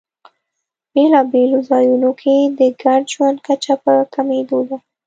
[0.93, 4.77] بېلابېلو ځایونو کې د ګډ ژوند کچه په کمېدو ده.